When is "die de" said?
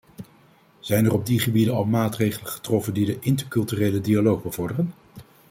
2.93-3.17